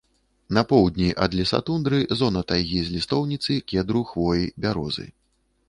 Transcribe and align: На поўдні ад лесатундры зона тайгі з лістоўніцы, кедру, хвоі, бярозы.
На 0.57 0.61
поўдні 0.71 1.09
ад 1.25 1.35
лесатундры 1.39 1.99
зона 2.21 2.43
тайгі 2.53 2.79
з 2.87 2.95
лістоўніцы, 2.95 3.61
кедру, 3.73 4.03
хвоі, 4.13 4.51
бярозы. 4.67 5.07